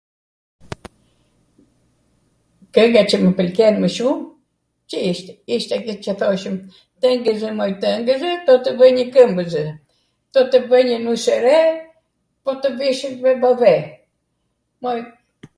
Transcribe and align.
kwnga 2.77 3.01
qw 3.09 3.15
mw 3.23 3.31
pwlqen 3.39 3.75
mw 3.83 3.89
shum, 3.95 4.17
qw 4.93 5.03
ishtw, 5.09 5.29
ishtw 5.59 5.73
kjo 5.83 5.93
qw 6.07 6.17
thoshwm 6.23 6.57
twngwzw, 6.99 7.47
moj 7.61 7.73
twngwzw, 7.85 8.29
do 8.49 8.53
tw 8.63 8.71
vw 8.81 8.91
njw 8.97 9.05
kwmbwzw, 9.19 9.65
do 10.33 10.39
tw 10.51 10.57
bw 10.75 10.83
njw 10.91 10.97
nus' 11.07 11.29
e 11.37 11.41
re, 11.47 11.57
do 12.43 12.51
tw 12.65 12.77
vishwm 12.83 13.13
me 13.23 13.31
podhe, 13.47 13.75
moj... 14.87 14.99